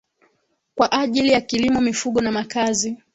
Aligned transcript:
kwa 0.75 0.91
ajili 0.91 1.31
ya 1.31 1.41
kilimo 1.41 1.81
mifugo 1.81 2.21
na 2.21 2.31
makazi 2.31 2.97